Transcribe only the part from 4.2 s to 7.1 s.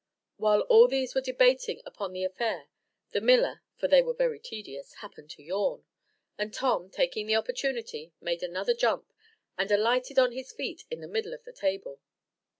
tedious) happened to yawn, and Tom,